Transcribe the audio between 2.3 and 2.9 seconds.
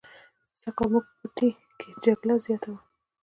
زیاته وه.